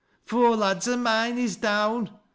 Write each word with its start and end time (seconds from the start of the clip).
"Four 0.25 0.55
lads 0.55 0.87
o' 0.87 0.97
mine 0.97 1.37
is 1.37 1.57
down! 1.57 2.09